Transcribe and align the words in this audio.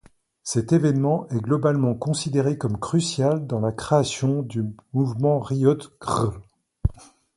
Cet 0.41 0.73
évènement 0.73 1.27
est 1.29 1.39
globalement 1.43 1.93
considéré 1.93 2.57
comme 2.57 2.79
crucial 2.79 3.45
dans 3.45 3.59
la 3.59 3.71
création 3.71 4.41
du 4.41 4.63
mouvement 4.93 5.39
riot 5.39 5.77
grrrl. 6.01 6.41